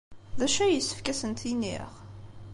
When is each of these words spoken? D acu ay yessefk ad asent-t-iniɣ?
D 0.39 0.41
acu 0.45 0.59
ay 0.61 0.73
yessefk 0.75 1.07
ad 1.07 1.11
asent-t-iniɣ? 1.15 1.89